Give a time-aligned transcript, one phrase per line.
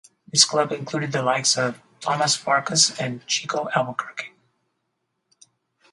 [0.27, 4.31] This club included the likes of Thomaz Farkas and Chico Albuquerque.